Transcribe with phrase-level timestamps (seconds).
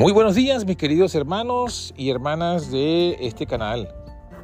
[0.00, 3.92] Muy buenos días, mis queridos hermanos y hermanas de este canal.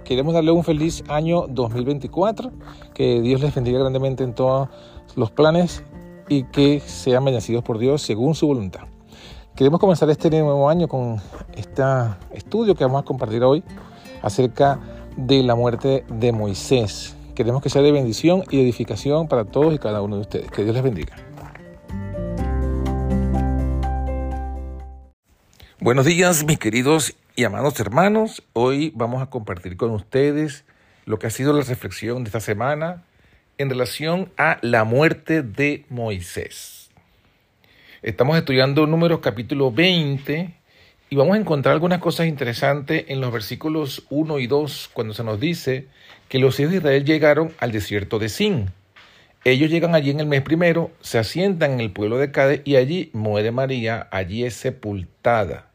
[0.04, 2.52] Queremos darle un feliz año 2024,
[2.92, 4.68] que Dios les bendiga grandemente en todos
[5.14, 5.82] los planes
[6.28, 8.82] y que sean bendecidos por Dios según su voluntad.
[9.54, 11.22] Queremos comenzar este nuevo año con
[11.54, 11.82] este
[12.32, 13.64] estudio que vamos a compartir hoy
[14.20, 14.78] acerca
[15.16, 17.16] de la muerte de Moisés.
[17.34, 20.50] Queremos que sea de bendición y edificación para todos y cada uno de ustedes.
[20.50, 21.25] Que Dios les bendiga.
[25.86, 28.42] Buenos días, mis queridos y amados hermanos.
[28.54, 30.64] Hoy vamos a compartir con ustedes
[31.04, 33.04] lo que ha sido la reflexión de esta semana
[33.56, 36.90] en relación a la muerte de Moisés.
[38.02, 40.54] Estamos estudiando números capítulo 20
[41.08, 45.22] y vamos a encontrar algunas cosas interesantes en los versículos 1 y 2 cuando se
[45.22, 45.86] nos dice
[46.28, 48.72] que los hijos de Israel llegaron al desierto de Sin.
[49.44, 52.74] Ellos llegan allí en el mes primero, se asientan en el pueblo de Cádiz y
[52.74, 55.65] allí muere María, allí es sepultada.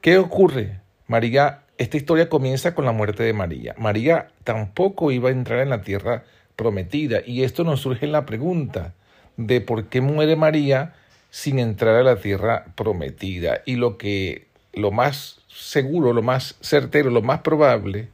[0.00, 0.80] ¿Qué ocurre?
[1.08, 3.74] María, esta historia comienza con la muerte de María.
[3.78, 6.22] María tampoco iba a entrar en la tierra
[6.54, 8.94] prometida y esto nos surge en la pregunta
[9.36, 10.94] de por qué muere María
[11.30, 13.62] sin entrar a la tierra prometida.
[13.66, 18.08] Y lo que lo más seguro, lo más certero, lo más probable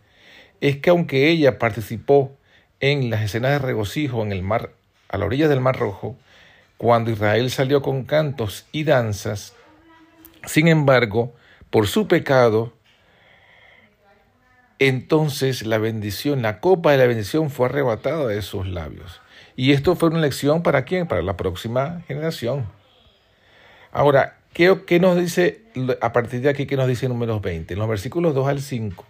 [0.62, 2.34] es que aunque ella participó
[2.80, 4.70] en las escenas de regocijo en el mar,
[5.08, 6.16] a la orilla del Mar Rojo,
[6.78, 9.52] cuando Israel salió con cantos y danzas,
[10.46, 11.34] sin embargo,
[11.75, 12.72] por su pecado,
[14.78, 19.20] entonces la bendición, la copa de la bendición fue arrebatada de sus labios.
[19.56, 21.08] Y esto fue una lección para quién?
[21.08, 22.67] Para la próxima generación.
[23.91, 25.62] Ahora, ¿qué, ¿qué, nos dice
[26.00, 26.67] a partir de aquí?
[26.67, 27.75] ¿Qué nos dice números 20?
[27.75, 29.05] En los versículos 2 al 5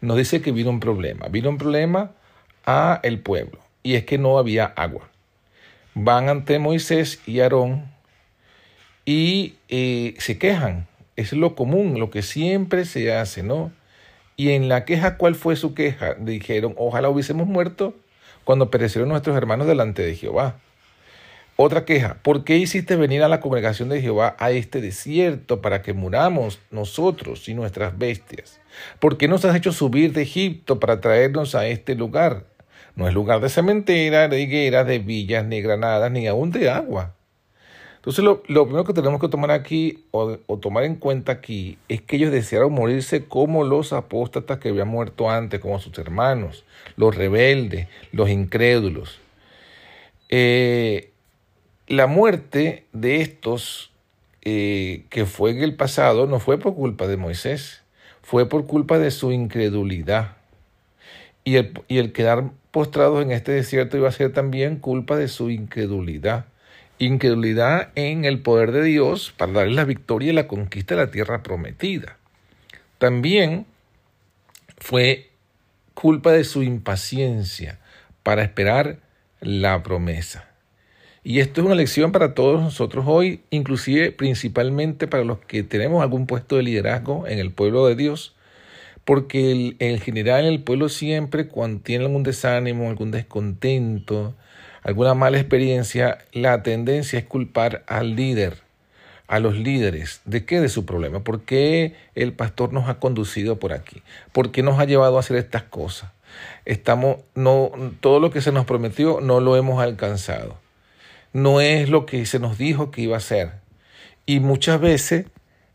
[0.00, 1.28] nos dice que vino un problema.
[1.28, 2.10] Vino un problema
[2.66, 5.08] a el pueblo y es que no había agua.
[5.94, 7.92] Van ante Moisés y Aarón
[9.04, 13.72] y eh, se quejan es lo común, lo que siempre se hace, ¿no?
[14.36, 16.14] Y en la queja, ¿cuál fue su queja?
[16.14, 17.94] Dijeron, ojalá hubiésemos muerto
[18.44, 20.60] cuando perecieron nuestros hermanos delante de Jehová.
[21.56, 25.82] Otra queja, ¿por qué hiciste venir a la congregación de Jehová a este desierto para
[25.82, 28.60] que muramos nosotros y nuestras bestias?
[29.00, 32.44] ¿Por qué nos has hecho subir de Egipto para traernos a este lugar?
[32.94, 37.16] No es lugar de cementera, de higueras, de villas, ni granadas, ni aún de agua.
[38.08, 42.16] Entonces lo, primero que tenemos que tomar aquí o, tomar en cuenta aquí es que
[42.16, 46.64] ellos desearon morirse como los apóstatas que habían muerto antes, como sus hermanos,
[46.96, 49.20] los rebeldes, los incrédulos.
[50.30, 51.10] Eh,
[51.86, 53.90] la muerte de estos
[54.40, 57.82] eh, que fue en el pasado no fue por culpa de Moisés,
[58.22, 60.38] fue por culpa de su incredulidad.
[61.44, 65.28] Y el, y el quedar postrados en este desierto iba a ser también culpa de
[65.28, 66.46] su incredulidad
[66.98, 71.10] incredulidad en el poder de Dios para darle la victoria y la conquista de la
[71.10, 72.18] tierra prometida.
[72.98, 73.66] También
[74.78, 75.30] fue
[75.94, 77.78] culpa de su impaciencia
[78.22, 78.98] para esperar
[79.40, 80.48] la promesa.
[81.24, 86.02] Y esto es una lección para todos nosotros hoy, inclusive principalmente para los que tenemos
[86.02, 88.34] algún puesto de liderazgo en el pueblo de Dios,
[89.04, 94.34] porque en general el pueblo siempre cuando tiene algún desánimo, algún descontento,
[94.88, 98.62] alguna mala experiencia, la tendencia es culpar al líder,
[99.26, 100.22] a los líderes.
[100.24, 100.62] ¿De qué?
[100.62, 101.20] De su problema.
[101.20, 104.02] ¿Por qué el pastor nos ha conducido por aquí?
[104.32, 106.12] ¿Por qué nos ha llevado a hacer estas cosas?
[106.64, 110.56] Estamos, no, todo lo que se nos prometió no lo hemos alcanzado.
[111.34, 113.50] No es lo que se nos dijo que iba a ser.
[114.24, 115.26] Y muchas veces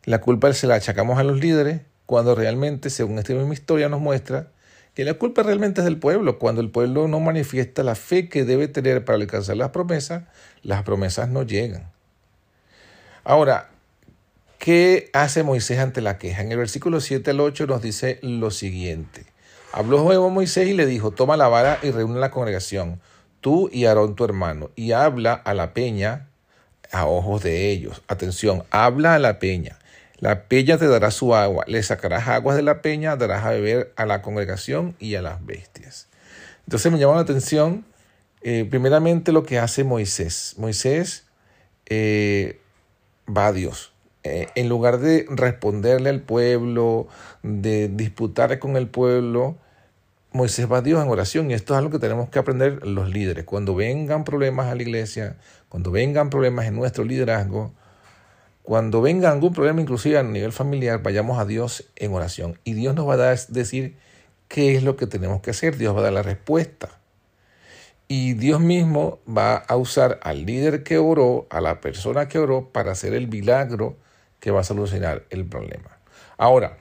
[0.05, 4.01] la culpa se la achacamos a los líderes cuando realmente, según esta misma historia nos
[4.01, 4.47] muestra,
[4.93, 6.39] que la culpa realmente es del pueblo.
[6.39, 10.23] Cuando el pueblo no manifiesta la fe que debe tener para alcanzar las promesas,
[10.61, 11.91] las promesas no llegan.
[13.23, 13.69] Ahora,
[14.59, 16.41] ¿qué hace Moisés ante la queja?
[16.41, 19.25] En el versículo 7 al 8 nos dice lo siguiente.
[19.71, 23.01] Habló Jehová Moisés y le dijo, toma la vara y reúne la congregación,
[23.41, 26.27] tú y Aarón tu hermano, y habla a la peña
[26.91, 28.03] a ojos de ellos.
[28.07, 29.79] Atención, habla a la peña
[30.23, 33.91] la peña te dará su agua, le sacarás aguas de la peña, darás a beber
[33.97, 36.07] a la congregación y a las bestias.
[36.65, 37.83] Entonces me llama la atención,
[38.41, 40.55] eh, primeramente, lo que hace Moisés.
[40.57, 41.25] Moisés
[41.87, 42.61] eh,
[43.27, 43.91] va a Dios.
[44.23, 47.09] Eh, en lugar de responderle al pueblo,
[47.41, 49.57] de disputar con el pueblo,
[50.31, 53.09] Moisés va a Dios en oración y esto es algo que tenemos que aprender los
[53.09, 53.43] líderes.
[53.43, 55.35] Cuando vengan problemas a la iglesia,
[55.67, 57.73] cuando vengan problemas en nuestro liderazgo,
[58.63, 62.59] cuando venga algún problema, inclusive a nivel familiar, vayamos a Dios en oración.
[62.63, 63.97] Y Dios nos va a decir
[64.47, 65.77] qué es lo que tenemos que hacer.
[65.77, 66.97] Dios va a dar la respuesta.
[68.07, 72.69] Y Dios mismo va a usar al líder que oró, a la persona que oró,
[72.69, 73.97] para hacer el milagro
[74.39, 75.97] que va a solucionar el problema.
[76.37, 76.77] Ahora,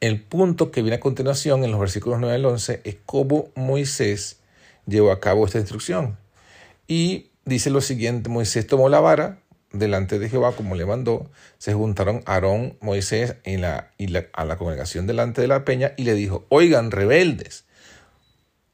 [0.00, 4.38] el punto que viene a continuación en los versículos 9 al 11 es cómo Moisés
[4.86, 6.16] llevó a cabo esta instrucción.
[6.86, 9.40] Y dice lo siguiente, Moisés tomó la vara
[9.72, 14.56] delante de Jehová como le mandó, se juntaron Aarón, Moisés y, la, y a la
[14.56, 17.64] congregación delante de la peña y le dijo, oigan, rebeldes,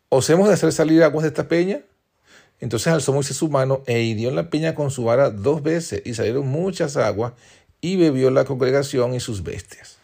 [0.08, 1.80] ¿os hemos de hacer salir aguas de esta peña?
[2.60, 6.02] Entonces alzó Moisés su mano e hirió en la peña con su vara dos veces
[6.04, 7.32] y salieron muchas aguas
[7.80, 9.98] y bebió la congregación y sus bestias.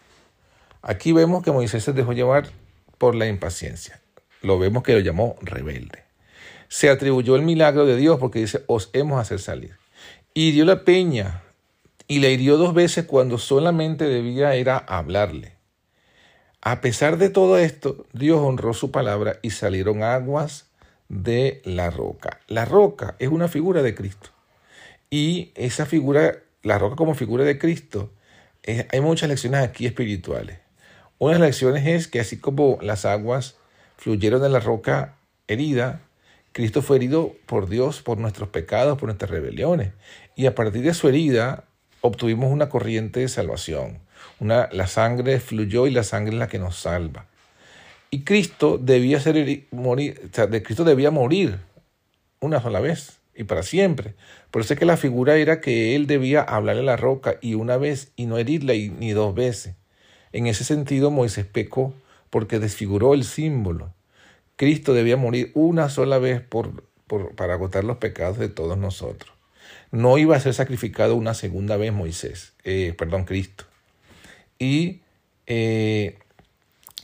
[0.81, 2.49] Aquí vemos que Moisés se dejó llevar
[2.97, 4.01] por la impaciencia.
[4.41, 6.03] Lo vemos que lo llamó rebelde.
[6.67, 9.80] Se atribuyó el milagro de Dios porque dice, os hemos hacer salir.
[10.33, 11.43] Hirió la peña
[12.07, 15.55] y le hirió dos veces cuando solamente debía era hablarle.
[16.61, 20.69] A pesar de todo esto, Dios honró su palabra y salieron aguas
[21.09, 22.39] de la roca.
[22.47, 24.29] La roca es una figura de Cristo.
[25.09, 28.09] Y esa figura, la roca como figura de Cristo,
[28.65, 30.59] hay muchas lecciones aquí espirituales.
[31.17, 33.57] Una de las lecciones es que así como las aguas
[33.97, 35.15] fluyeron de la roca
[35.47, 36.01] herida,
[36.53, 39.93] Cristo fue herido por Dios por nuestros pecados, por nuestras rebeliones.
[40.35, 41.65] Y a partir de su herida
[42.01, 43.99] obtuvimos una corriente de salvación.
[44.39, 47.27] Una, la sangre fluyó y la sangre es la que nos salva.
[48.09, 51.59] Y Cristo debía ser morir, o sea, de Cristo debía morir
[52.39, 54.15] una sola vez y para siempre.
[54.49, 57.53] Por eso es que la figura era que él debía hablarle a la roca y
[57.53, 59.75] una vez y no herirla ni dos veces.
[60.33, 61.93] En ese sentido Moisés pecó
[62.29, 63.93] porque desfiguró el símbolo.
[64.55, 66.83] Cristo debía morir una sola vez por,
[67.35, 69.40] para agotar los pecados de todos nosotros.
[69.91, 73.65] No iba a ser sacrificado una segunda vez Moisés, eh, perdón, Cristo.
[74.57, 75.01] Y
[75.47, 76.17] eh,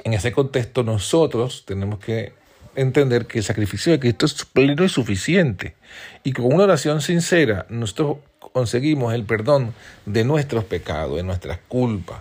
[0.04, 2.34] en ese contexto nosotros tenemos que
[2.76, 5.76] entender que el sacrificio de Cristo es pleno y suficiente.
[6.24, 8.18] Y con una oración sincera nosotros
[8.54, 9.74] conseguimos el perdón
[10.06, 12.20] de nuestros pecados, de nuestras culpas,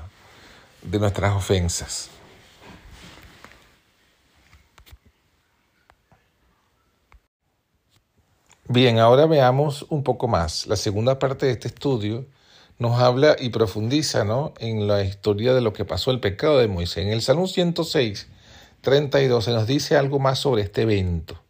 [0.83, 2.11] de nuestras ofensas.
[8.69, 10.67] Bien, ahora veamos un poco más.
[10.67, 12.27] La segunda parte de este estudio
[12.81, 14.55] nos habla y profundiza ¿no?
[14.59, 17.05] en la historia de lo que pasó el pecado de Moisés.
[17.05, 18.27] En el Salmo 106,
[18.81, 21.41] 32 se nos dice algo más sobre este evento.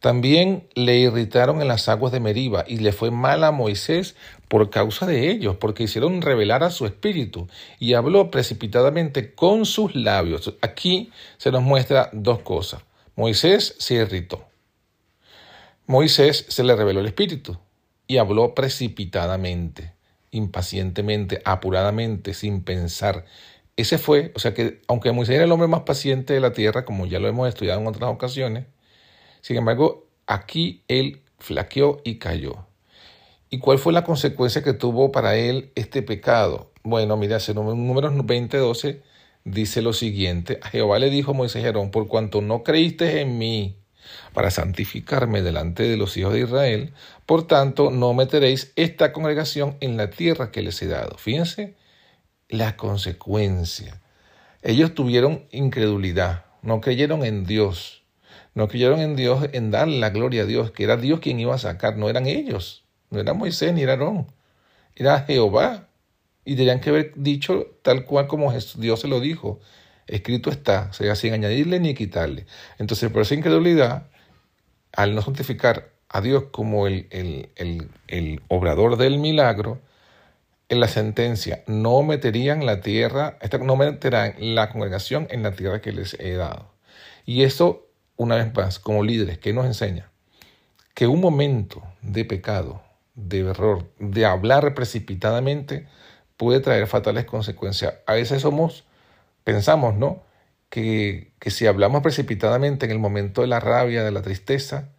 [0.00, 4.16] También le irritaron en las aguas de Meriba y le fue mal a Moisés
[4.48, 7.46] por causa de ellos, porque hicieron revelar a su espíritu
[7.78, 10.52] y habló precipitadamente con sus labios.
[10.60, 12.82] Aquí se nos muestra dos cosas.
[13.14, 14.53] Moisés se irritó.
[15.86, 17.58] Moisés se le reveló el espíritu
[18.06, 19.92] y habló precipitadamente,
[20.30, 23.26] impacientemente, apuradamente, sin pensar.
[23.76, 26.86] Ese fue, o sea que aunque Moisés era el hombre más paciente de la tierra,
[26.86, 28.64] como ya lo hemos estudiado en otras ocasiones,
[29.42, 32.66] sin embargo, aquí él flaqueó y cayó.
[33.50, 36.72] ¿Y cuál fue la consecuencia que tuvo para él este pecado?
[36.82, 39.02] Bueno, mira, en números 20:12
[39.44, 43.36] dice lo siguiente: Jehová le dijo a Moisés y Aarón, por cuanto no creíste en
[43.36, 43.83] mí
[44.32, 46.92] para santificarme delante de los hijos de Israel,
[47.26, 51.18] por tanto no meteréis esta congregación en la tierra que les he dado.
[51.18, 51.74] Fíjense
[52.48, 54.00] la consecuencia.
[54.62, 58.04] Ellos tuvieron incredulidad, no creyeron en Dios
[58.54, 61.54] no creyeron en Dios, en dar la gloria a Dios, que era Dios quien iba
[61.54, 64.28] a sacar, no eran ellos, no era Moisés ni era Aarón,
[64.94, 65.88] era Jehová.
[66.44, 69.60] Y tenían que haber dicho tal cual como Dios se lo dijo.
[70.06, 72.46] Escrito está, o sea, sin añadirle ni quitarle.
[72.78, 74.08] Entonces, por esa incredulidad,
[74.92, 79.80] al no santificar a Dios como el, el, el obrador del milagro,
[80.68, 85.92] en la sentencia no meterían la tierra, no meterán la congregación en la tierra que
[85.92, 86.72] les he dado.
[87.26, 87.84] Y eso
[88.16, 90.10] una vez más, como líderes, que nos enseña
[90.94, 92.82] que un momento de pecado,
[93.14, 95.88] de error, de hablar precipitadamente,
[96.36, 97.94] puede traer fatales consecuencias.
[98.06, 98.84] A veces somos,
[99.44, 100.22] pensamos, ¿no?
[100.70, 104.90] Que, que si hablamos precipitadamente en el momento de la rabia, de la tristeza,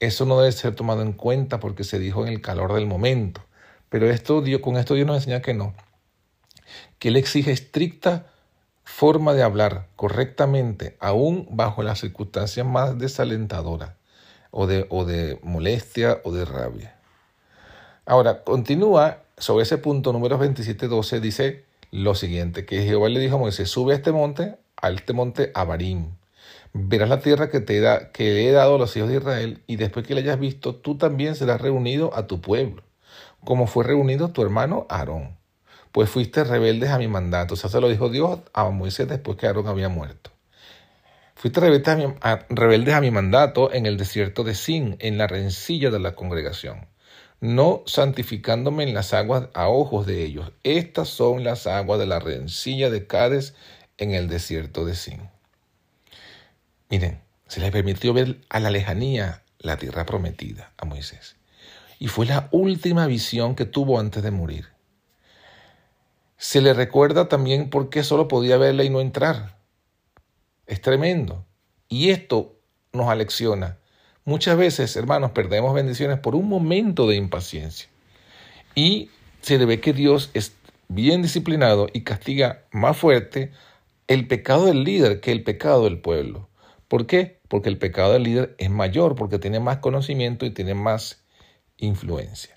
[0.00, 3.42] eso no debe ser tomado en cuenta porque se dijo en el calor del momento.
[3.88, 5.74] Pero esto, Dios, con esto Dios nos enseña que no.
[6.98, 8.26] Que Él exige estricta
[8.84, 13.92] forma de hablar correctamente, aún bajo las circunstancias más desalentadoras,
[14.50, 16.96] o de, o de molestia o de rabia.
[18.04, 23.38] Ahora, continúa sobre ese punto número 27.12, dice lo siguiente, que Jehová le dijo a
[23.38, 26.16] Moisés, sube a este monte, a este monte Abarim,
[26.72, 29.76] verás la tierra que te da, que he dado a los hijos de Israel, y
[29.76, 32.82] después que la hayas visto, tú también serás reunido a tu pueblo,
[33.44, 35.40] como fue reunido tu hermano Aarón
[35.92, 37.54] pues fuiste rebeldes a mi mandato.
[37.54, 40.30] O sea, se lo dijo Dios a Moisés después que Aarón había muerto.
[41.34, 42.06] Fuiste rebeldes a, mi,
[42.48, 46.86] rebeldes a mi mandato en el desierto de Sin, en la rencilla de la congregación.
[47.42, 50.52] No santificándome en las aguas a ojos de ellos.
[50.62, 53.54] Estas son las aguas de la rencilla de Cádiz
[53.98, 55.28] en el desierto de Sin.
[56.88, 61.34] Miren, se le permitió ver a la lejanía la tierra prometida a Moisés.
[61.98, 64.68] Y fue la última visión que tuvo antes de morir.
[66.36, 69.58] Se le recuerda también por qué solo podía verla y no entrar.
[70.66, 71.44] Es tremendo.
[71.88, 72.56] Y esto
[72.92, 73.78] nos alecciona.
[74.24, 77.88] Muchas veces, hermanos, perdemos bendiciones por un momento de impaciencia.
[78.74, 79.10] Y
[79.40, 80.52] se le ve que Dios es
[80.88, 83.50] bien disciplinado y castiga más fuerte
[84.06, 86.48] el pecado del líder que el pecado del pueblo.
[86.86, 87.40] ¿Por qué?
[87.48, 91.24] Porque el pecado del líder es mayor, porque tiene más conocimiento y tiene más
[91.78, 92.56] influencia.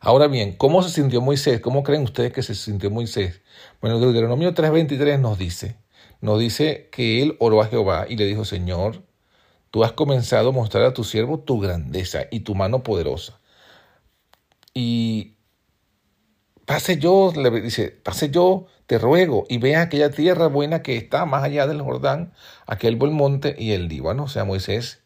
[0.00, 1.60] Ahora bien, ¿cómo se sintió Moisés?
[1.60, 3.40] ¿Cómo creen ustedes que se sintió Moisés?
[3.80, 5.76] Bueno, Deuteronomio 3:23 nos dice,
[6.20, 9.07] nos dice que él oró a Jehová y le dijo, Señor,
[9.70, 13.40] tú has comenzado a mostrar a tu siervo tu grandeza y tu mano poderosa.
[14.74, 15.36] Y
[16.66, 21.26] pase yo, le dice, pase yo, te ruego, y vea aquella tierra buena que está
[21.26, 22.32] más allá del Jordán,
[22.66, 24.24] aquel buen monte y el Líbano.
[24.24, 25.02] O sea, Moisés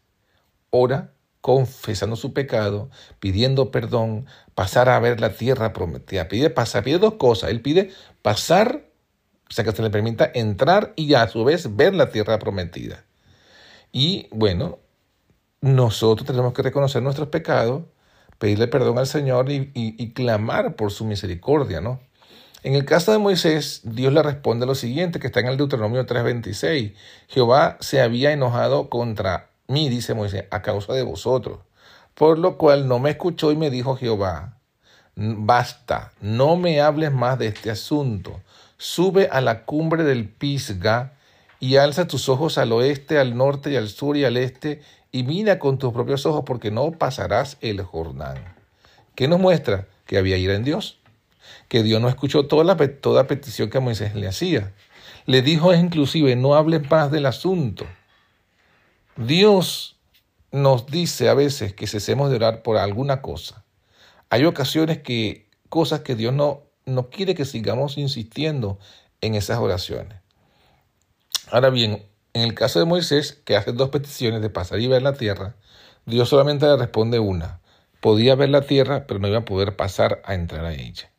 [0.69, 2.89] ora confesando su pecado,
[3.19, 6.29] pidiendo perdón, pasar a ver la tierra prometida.
[6.29, 7.49] Pide pasar, pide dos cosas.
[7.49, 7.91] Él pide
[8.21, 8.89] pasar,
[9.49, 13.05] o sea, que se le permita entrar y a su vez ver la tierra prometida.
[13.93, 14.79] Y bueno,
[15.61, 17.83] nosotros tenemos que reconocer nuestros pecados,
[18.39, 22.01] pedirle perdón al Señor y, y clamar por su misericordia, ¿no?
[22.63, 26.05] En el caso de Moisés, Dios le responde lo siguiente, que está en el Deuteronomio
[26.05, 26.93] 3:26.
[27.27, 31.59] Jehová se había enojado contra mí, dice Moisés, a causa de vosotros.
[32.13, 34.59] Por lo cual no me escuchó y me dijo Jehová,
[35.15, 38.39] basta, no me hables más de este asunto.
[38.77, 41.13] Sube a la cumbre del Pisga
[41.63, 44.81] y alza tus ojos al oeste, al norte y al sur y al este
[45.13, 48.57] y mira con tus propios ojos porque no pasarás el Jordán.
[49.15, 49.87] ¿Qué nos muestra?
[50.05, 50.99] Que había ira en Dios,
[51.69, 54.73] que Dios no escuchó toda, la, toda petición que Moisés le hacía.
[55.25, 57.85] Le dijo inclusive, no hables más del asunto.
[59.15, 59.95] Dios
[60.51, 63.63] nos dice a veces que cesemos de orar por alguna cosa.
[64.29, 68.79] Hay ocasiones que cosas que Dios no, no quiere que sigamos insistiendo
[69.21, 70.22] en esas oraciones.
[71.53, 72.01] Ahora bien,
[72.33, 75.55] en el caso de Moisés, que hace dos peticiones de pasar y ver la tierra,
[76.07, 77.61] Dios solamente le responde una.
[78.01, 81.11] Podía ver la tierra, pero no iba a poder pasar a entrar a ella.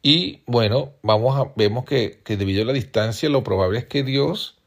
[0.00, 4.04] Y bueno, vamos a, vemos que, que debido a la distancia, lo probable es que
[4.04, 4.60] Dios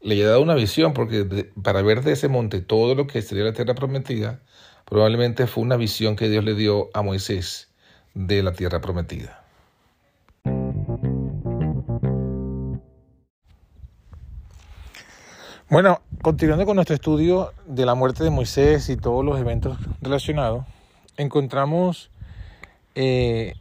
[0.00, 3.42] le haya dado una visión, porque para ver de ese monte todo lo que sería
[3.42, 4.42] la tierra prometida,
[4.84, 7.72] probablemente fue una visión que Dios le dio a Moisés
[8.14, 9.39] de la tierra prometida.
[15.70, 20.66] Bueno, continuando con nuestro estudio de la muerte de Moisés y todos los eventos relacionados,
[21.16, 22.10] encontramos
[22.96, 23.54] eh,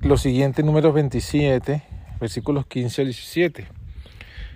[0.00, 1.82] los siguientes números 27,
[2.18, 3.66] versículos 15 al 17.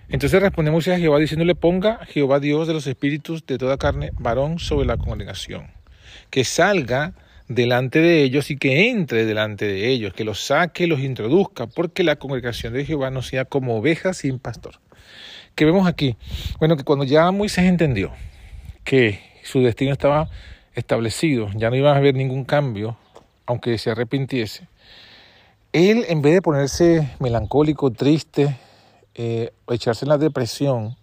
[0.08, 4.12] Entonces responde Moisés a Jehová diciéndole, ponga Jehová Dios de los espíritus de toda carne,
[4.18, 5.66] varón sobre la congregación,
[6.30, 7.12] que salga
[7.46, 12.04] delante de ellos y que entre delante de ellos, que los saque, los introduzca, porque
[12.04, 14.80] la congregación de Jehová no sea como oveja sin pastor.
[15.60, 16.16] ¿Qué vemos aquí?
[16.58, 18.12] Bueno, que cuando ya Moisés entendió
[18.82, 20.30] que su destino estaba
[20.74, 22.96] establecido, ya no iba a haber ningún cambio,
[23.44, 24.68] aunque se arrepintiese,
[25.74, 28.56] él en vez de ponerse melancólico, triste,
[29.14, 30.96] eh, echarse en la depresión,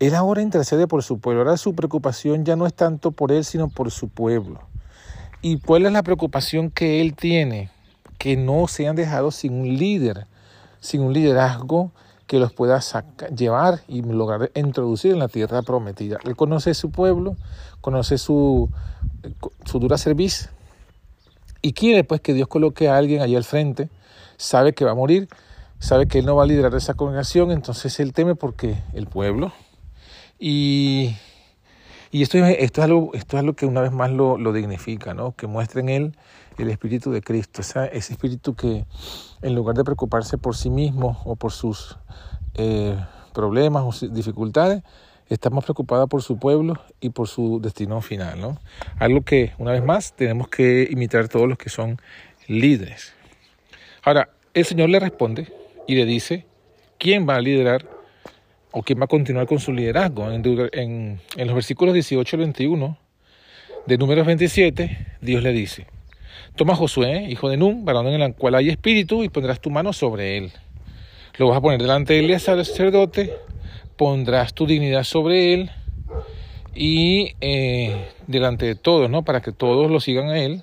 [0.00, 1.42] él ahora intercede por su pueblo.
[1.42, 4.62] Ahora su preocupación ya no es tanto por él, sino por su pueblo.
[5.42, 7.70] ¿Y cuál es la preocupación que él tiene?
[8.18, 10.26] Que no sean dejados sin un líder,
[10.80, 11.92] sin un liderazgo
[12.26, 12.80] que los pueda
[13.36, 16.18] llevar y lograr introducir en la tierra prometida.
[16.24, 17.36] Él conoce su pueblo,
[17.80, 18.70] conoce su,
[19.72, 20.50] dura servicio
[21.62, 23.88] y quiere pues que Dios coloque a alguien allí al frente,
[24.36, 25.28] sabe que va a morir
[25.84, 29.52] sabe que él no va a liderar esa congregación, entonces él teme porque el pueblo.
[30.38, 31.14] Y,
[32.10, 35.12] y esto, esto, es algo, esto es algo que una vez más lo, lo dignifica,
[35.12, 35.32] ¿no?
[35.36, 36.16] que muestre en él
[36.62, 38.84] el espíritu de Cristo, ese espíritu que
[39.42, 41.98] en lugar de preocuparse por sí mismo o por sus
[42.54, 42.96] eh,
[43.32, 44.82] problemas o dificultades,
[45.28, 48.40] está más preocupada por su pueblo y por su destino final.
[48.40, 48.60] ¿no?
[48.98, 51.98] Algo que, una vez más, tenemos que imitar todos los que son
[52.46, 53.14] líderes.
[54.02, 55.52] Ahora, el Señor le responde
[55.86, 56.46] y le dice
[56.98, 57.86] quién va a liderar
[58.70, 60.30] o quién va a continuar con su liderazgo.
[60.30, 62.98] En, los versículos 18 al 21
[63.86, 65.86] de Números 27, Dios le dice,
[66.56, 69.92] toma Josué, hijo de Nun, varón en el cual hay espíritu, y pondrás tu mano
[69.92, 70.52] sobre él.
[71.38, 73.36] Lo vas a poner delante de el sacerdote,
[73.96, 75.70] pondrás tu dignidad sobre él,
[76.74, 79.22] y eh, delante de todos, ¿no?
[79.22, 80.62] Para que todos lo sigan a él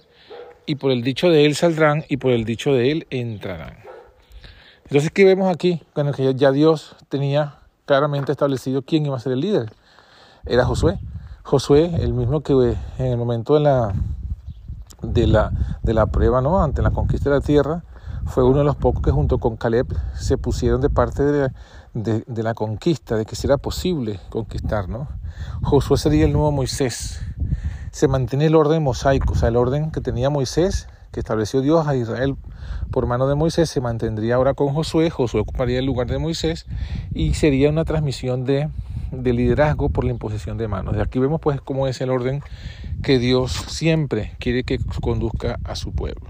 [0.66, 3.78] y por el dicho de él saldrán y por el dicho de él entrarán.
[4.84, 5.82] Entonces, ¿qué vemos aquí?
[5.96, 9.72] Bueno, que ya Dios tenía claramente establecido quién iba a ser el líder.
[10.46, 11.00] Era Josué.
[11.44, 13.94] Josué, el mismo que en el momento de la,
[15.01, 15.51] de la,
[15.84, 16.62] de la prueba, ¿no?
[16.62, 17.84] Ante la conquista de la tierra,
[18.25, 21.51] fue uno de los pocos que junto con Caleb se pusieron de parte de,
[21.93, 25.08] de, la conquista, de que si era posible conquistar, ¿no?
[25.63, 27.22] Josué sería el nuevo Moisés.
[27.91, 31.88] Se mantiene el orden mosaico, o sea, el orden que tenía Moisés, que estableció Dios
[31.88, 32.38] a Israel
[32.89, 35.10] por mano de Moisés, se mantendría ahora con Josué.
[35.10, 36.65] Josué ocuparía el lugar de Moisés
[37.13, 38.70] y sería una transmisión de,
[39.12, 40.96] de liderazgo por la imposición de manos.
[40.96, 42.41] De aquí vemos pues cómo es el orden
[43.03, 46.30] que Dios siempre quiere que conduzca a su pueblo.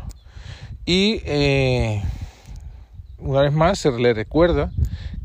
[0.85, 2.01] Y eh,
[3.19, 4.71] una vez más se le recuerda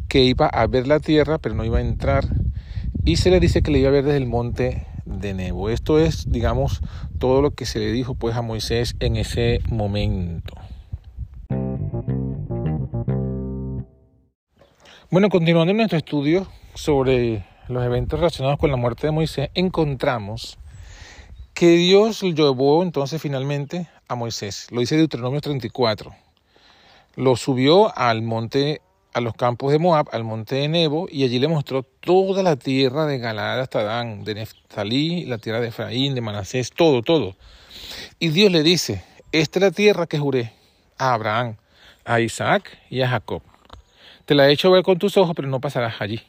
[0.08, 2.26] que iba a ver la tierra, pero no iba a entrar.
[3.04, 5.70] Y se le dice que le iba a ver desde el monte de Nebo.
[5.70, 6.82] Esto es, digamos,
[7.18, 10.54] todo lo que se le dijo pues a Moisés en ese momento.
[15.10, 20.58] Bueno, continuando en nuestro estudio sobre los eventos relacionados con la muerte de Moisés, encontramos
[21.54, 24.68] que Dios llevó entonces finalmente a Moisés.
[24.70, 26.14] Lo dice Deuteronomio 34.
[27.16, 28.82] Lo subió al monte
[29.14, 32.56] a los campos de Moab, al monte de Nebo, y allí le mostró toda la
[32.56, 37.34] tierra de Galaad hasta Dan, de Neftalí, la tierra de Efraín, de Manasés, todo, todo.
[38.18, 39.02] Y Dios le dice,
[39.32, 40.52] esta es la tierra que juré
[40.98, 41.56] a Abraham,
[42.04, 43.40] a Isaac y a Jacob.
[44.26, 46.20] Te la he hecho ver con tus ojos, pero no pasarás allí.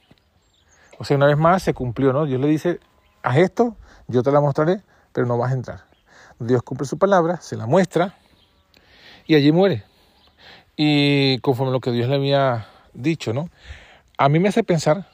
[0.98, 2.26] O sea, una vez más se cumplió, ¿no?
[2.26, 2.80] Dios le dice,
[3.24, 3.76] haz esto,
[4.08, 4.82] yo te la mostraré,
[5.14, 5.86] pero no vas a entrar.
[6.40, 8.16] Dios cumple su palabra, se la muestra
[9.26, 9.84] y allí muere.
[10.76, 13.50] Y conforme lo que Dios le había dicho, ¿no?
[14.18, 15.08] A mí me hace pensar,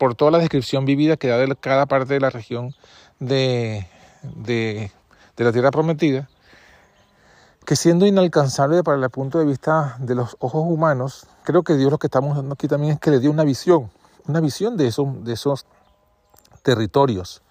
[0.00, 2.74] por toda la descripción vivida que da de cada parte de la región
[3.18, 3.86] de,
[4.22, 4.90] de,
[5.36, 6.26] la tierra prometida,
[7.66, 11.90] que siendo inalcanzable para el punto de vista de los ojos humanos, creo que Dios
[11.90, 13.90] lo que estamos dando aquí también es que le dio una visión,
[14.26, 15.66] una visión de esos, de esos
[16.62, 17.42] territorios,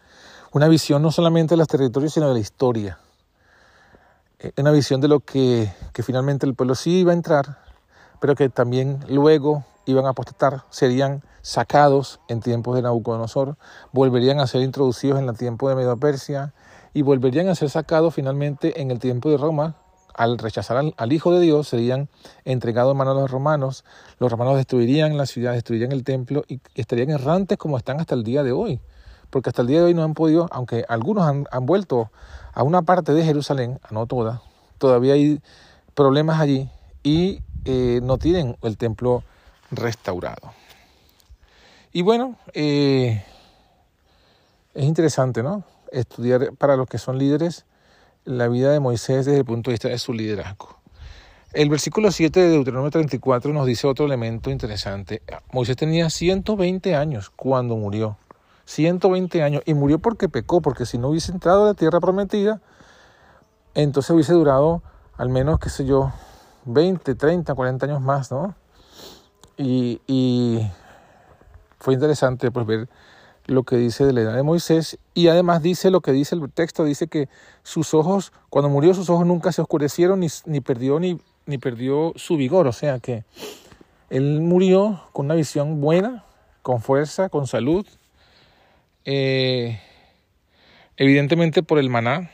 [0.52, 3.00] una visión no solamente de los territorios, sino de la historia,
[4.40, 7.60] eh, una visión de lo que, que finalmente el pueblo sí iba a entrar,
[8.20, 13.58] pero que también luego iban a apostatar, serían sacados en tiempos de Nabucodonosor,
[13.92, 16.54] volverían a ser introducidos en el tiempo de Medo Persia
[16.94, 19.76] y volverían a ser sacados finalmente en el tiempo de Roma.
[20.20, 22.10] Al rechazar al, Hijo de Dios, serían
[22.44, 23.86] entregados en manos de los romanos.
[24.20, 28.26] Los romanos destruirían la ciudad, destruirían el templo y estarían errantes como están hasta el
[28.26, 28.82] día de hoy.
[29.30, 32.12] Porque hasta el día de hoy no han podido, aunque algunos han, han vuelto
[32.54, 34.42] a una parte de Jerusalén, no toda,
[34.78, 35.40] todavía hay
[35.94, 36.70] problemas allí
[37.02, 39.24] y eh, no tienen el templo
[39.72, 40.52] restaurado.
[41.94, 43.24] Y bueno, eh,
[44.74, 45.64] es interesante, ¿no?
[45.92, 47.66] Estudiar para los que son líderes
[48.30, 50.78] la vida de Moisés desde el punto de vista de su liderazgo.
[51.52, 55.24] El versículo 7 de Deuteronomio 34 nos dice otro elemento interesante.
[55.52, 58.18] Moisés tenía 120 años cuando murió.
[58.66, 59.64] 120 años.
[59.66, 62.62] Y murió porque pecó, porque si no hubiese entrado a la tierra prometida,
[63.74, 64.84] entonces hubiese durado
[65.18, 66.14] al menos, qué sé yo,
[66.66, 68.54] 20, 30, 40 años más, ¿no?
[69.58, 70.70] Y, y
[71.80, 72.90] fue interesante pues ver
[73.50, 76.52] lo que dice de la edad de Moisés y además dice lo que dice el
[76.52, 77.28] texto, dice que
[77.64, 82.14] sus ojos, cuando murió sus ojos nunca se oscurecieron ni, ni perdió ni, ni perdió
[82.16, 83.24] su vigor, o sea que
[84.10, 86.24] él murió con una visión buena,
[86.62, 87.86] con fuerza, con salud,
[89.06, 89.80] eh,
[90.98, 92.32] evidentemente por el maná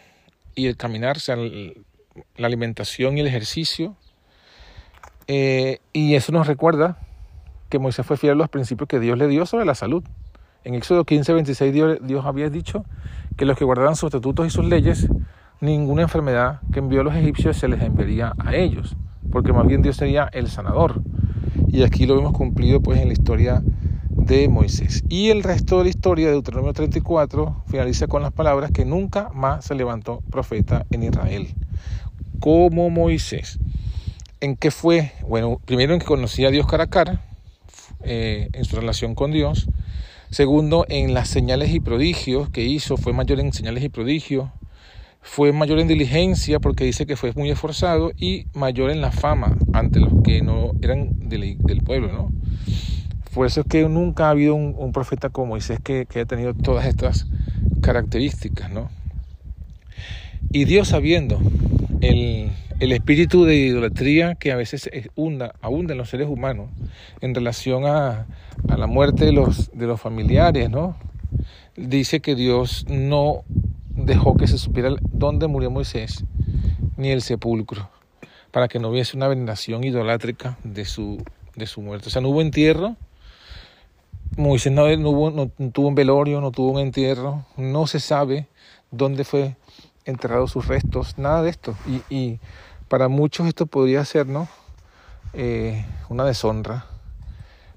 [0.54, 3.96] y el caminar, o sea, la alimentación y el ejercicio,
[5.28, 7.00] eh, y eso nos recuerda
[7.70, 10.04] que Moisés fue fiel a los principios que Dios le dio sobre la salud.
[10.66, 12.86] En Éxodo 15, 26 Dios, había dicho
[13.38, 15.08] que los que guardaran sus estatutos y sus leyes,
[15.62, 18.98] ninguna enfermedad que envió a los egipcios se les enviaría a ellos,
[19.32, 21.04] porque más bien Dios sería el sanador.
[21.68, 23.62] Y aquí lo hemos cumplido pues en la historia
[24.10, 25.04] de Moisés.
[25.08, 29.30] Y el resto de la historia de Deuteronomio 34 finaliza con las palabras que nunca
[29.36, 31.48] más se levantó profeta en Israel,
[32.40, 33.60] como Moisés.
[34.42, 35.12] ¿En qué fue?
[35.28, 37.22] Bueno, primero en que conocía a Dios cara a cara,
[38.02, 39.68] eh, en su relación con Dios.
[40.30, 44.50] Segundo, en las señales y prodigios que hizo, fue mayor en señales y prodigios.
[45.22, 49.58] Fue mayor en diligencia porque dice que fue muy esforzado y mayor en la fama
[49.74, 52.32] ante los que no eran del, pueblo, ¿no?
[53.34, 56.86] Por eso es que nunca ha habido un, profeta como Moisés que, que tenido todas
[56.86, 57.28] estas
[57.82, 58.90] características, ¿no?
[60.52, 61.40] Y Dios sabiendo
[62.02, 64.90] el, el espíritu de idolatría que a veces
[65.62, 66.70] abunda en los seres humanos
[67.22, 68.26] en relación a,
[68.68, 70.96] la muerte de los, de los familiares, ¿no?
[71.76, 73.44] dice que Dios no
[73.90, 76.24] dejó que se supiera dónde murió Moisés
[76.98, 77.90] ni el sepulcro,
[78.52, 81.24] para que no hubiese una veneración idolátrica de su,
[81.56, 82.08] de su muerte.
[82.08, 82.96] O sea, no hubo entierro.
[84.38, 84.86] Moisés no
[85.74, 88.48] tuvo un velorio, no tuvo un entierro, no se sabe
[88.92, 89.56] dónde fue
[90.06, 91.76] enterrado sus restos, nada de esto.
[92.10, 92.40] Y,
[92.88, 94.48] para muchos esto podría ser ¿no?
[95.34, 96.86] Eh, una deshonra.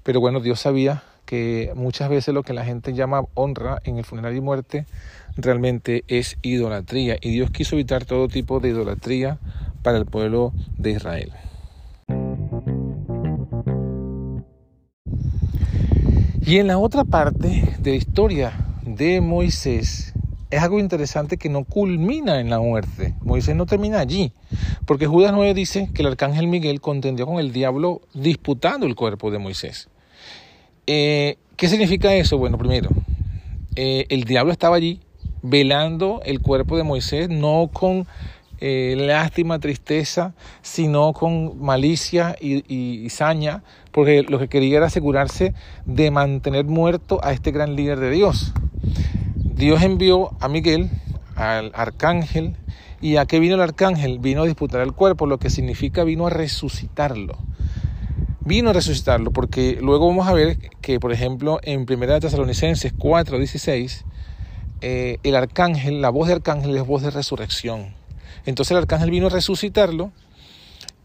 [0.03, 4.05] Pero bueno, Dios sabía que muchas veces lo que la gente llama honra en el
[4.05, 4.85] funeral y muerte
[5.35, 7.17] realmente es idolatría.
[7.21, 9.39] Y Dios quiso evitar todo tipo de idolatría
[9.83, 11.31] para el pueblo de Israel.
[16.41, 20.13] Y en la otra parte de la historia de Moisés,
[20.51, 23.13] es algo interesante que no culmina en la muerte.
[23.21, 24.31] Moisés no termina allí,
[24.85, 29.29] porque Judas 9 dice que el arcángel Miguel contendió con el diablo disputando el cuerpo
[29.29, 29.89] de Moisés.
[30.87, 32.37] Eh, ¿Qué significa eso?
[32.37, 32.89] Bueno, primero,
[33.75, 35.01] eh, el diablo estaba allí
[35.41, 38.07] velando el cuerpo de Moisés, no con
[38.59, 45.53] eh, lástima, tristeza, sino con malicia y, y, saña, porque lo que quería era asegurarse
[45.85, 48.53] de mantener muerto a este gran líder de Dios.
[49.59, 50.89] Dios envió a Miguel,
[51.35, 52.55] al arcángel,
[53.01, 54.17] ¿y a qué vino el arcángel?
[54.19, 57.37] Vino a disputar el cuerpo, lo que significa vino a resucitarlo.
[58.39, 63.37] Vino a resucitarlo, porque luego vamos a ver que, por ejemplo, en 1 Tesalonicenses 4,
[63.37, 64.05] 16,
[64.79, 67.93] eh, el arcángel, la voz del arcángel es voz de resurrección.
[68.45, 70.13] Entonces el arcángel vino a resucitarlo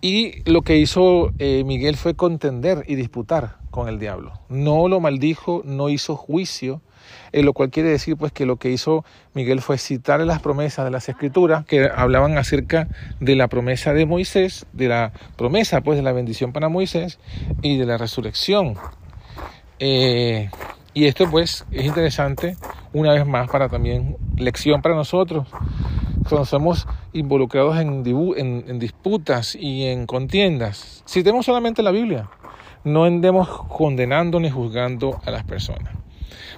[0.01, 4.39] y lo que hizo eh, Miguel fue contender y disputar con el diablo.
[4.49, 6.83] No lo maldijo, no hizo juicio,
[7.33, 10.85] eh, lo cual quiere decir pues que lo que hizo Miguel fue citar las promesas
[10.85, 12.89] de las escrituras que hablaban acerca
[13.21, 17.19] de la promesa de Moisés, de la promesa pues de la bendición para Moisés
[17.63, 18.77] y de la resurrección.
[19.79, 20.51] Eh,
[20.93, 22.57] y esto pues es interesante
[22.93, 25.49] una vez más para también lección para nosotros
[26.29, 31.03] cuando somos involucrados en, en, disputas y en contiendas.
[31.07, 32.31] Citemos solamente la Biblia.
[32.83, 36.04] No andemos condenando ni juzgando a las personas.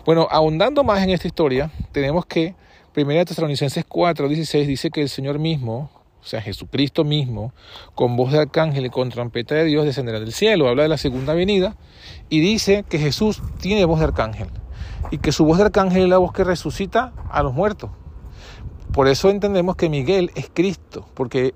[0.04, 2.54] Bueno, ahondando más en esta historia, tenemos que
[2.96, 5.90] 1 Tesalonicenses 4, 16 dice que el Señor mismo,
[6.22, 7.52] o sea, Jesucristo mismo,
[7.94, 10.68] con voz de arcángel y con trompeta de Dios descenderá del cielo.
[10.68, 11.76] Habla de la segunda venida
[12.30, 14.48] y dice que Jesús tiene voz de arcángel
[15.10, 17.90] y que su voz de arcángel es la voz que resucita a los muertos.
[18.92, 21.52] Por eso entendemos que Miguel es Cristo, porque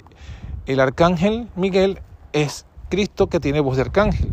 [0.67, 2.01] el arcángel Miguel
[2.33, 4.33] es Cristo que tiene voz de arcángel.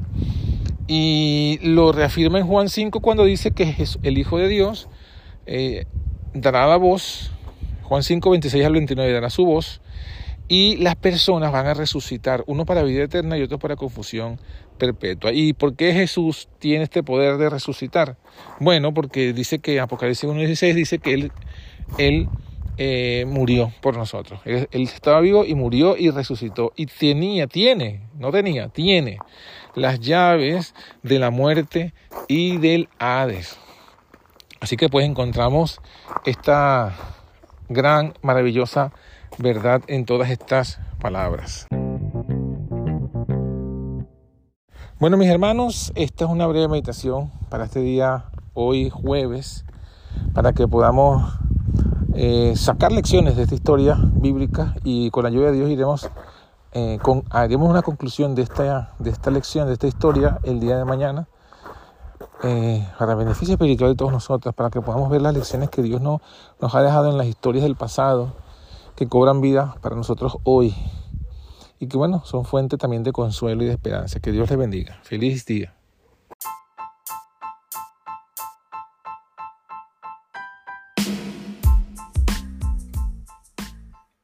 [0.88, 4.88] Y lo reafirma en Juan 5 cuando dice que el Hijo de Dios
[5.46, 5.86] eh,
[6.34, 7.32] dará la voz,
[7.84, 9.82] Juan 5, 26 al 29 dará su voz,
[10.48, 14.40] y las personas van a resucitar, uno para vida eterna y otro para confusión
[14.78, 15.34] perpetua.
[15.34, 18.16] ¿Y por qué Jesús tiene este poder de resucitar?
[18.60, 21.32] Bueno, porque dice que Apocalipsis 1.16 dice que Él,
[21.98, 22.30] él
[22.78, 24.40] eh, murió por nosotros.
[24.46, 26.72] Él, él, estaba vivo y murió y resucitó.
[26.78, 29.18] Y tenía, tiene, no tenía, tiene
[29.78, 31.94] las llaves de la muerte
[32.28, 33.60] y del Hades.
[34.60, 35.80] Así que pues encontramos
[36.26, 36.96] esta
[37.70, 38.92] gran, maravillosa
[39.38, 41.68] verdad en todas estas palabras.
[45.00, 49.64] Bueno mis hermanos, esta es una breve meditación para este día, hoy jueves,
[50.34, 51.38] para que podamos
[52.16, 56.10] eh, sacar lecciones de esta historia bíblica y con la ayuda de Dios iremos
[56.78, 57.00] eh,
[57.32, 61.28] haremos una conclusión de esta, de esta lección, de esta historia, el día de mañana,
[62.44, 66.02] eh, para beneficio espiritual de todos nosotros, para que podamos ver las lecciones que Dios
[66.02, 66.22] no,
[66.62, 68.36] nos ha dejado en las historias del pasado,
[68.96, 70.76] que cobran vida para nosotros hoy,
[71.80, 74.20] y que bueno, son fuente también de consuelo y de esperanza.
[74.20, 75.00] Que Dios les bendiga.
[75.02, 75.77] Feliz día.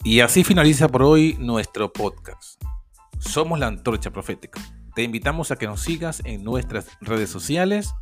[0.05, 2.61] Y así finaliza por hoy nuestro podcast.
[3.19, 4.59] Somos la Antorcha Profética.
[4.95, 7.93] Te invitamos a que nos sigas en nuestras redes sociales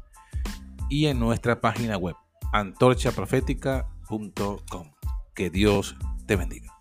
[0.90, 2.16] y en nuestra página web
[2.54, 4.92] antorchaprofética.com.
[5.36, 6.74] Que Dios te bendiga.